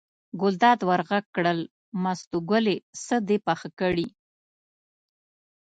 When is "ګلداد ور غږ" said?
0.41-1.25